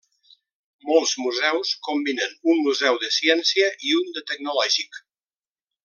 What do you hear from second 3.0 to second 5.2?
de ciència i un de tecnològic.